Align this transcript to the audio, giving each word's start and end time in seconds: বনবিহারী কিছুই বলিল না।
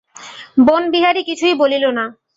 বনবিহারী 0.67 1.21
কিছুই 1.23 1.53
বলিল 1.53 1.85
না। 1.97 2.05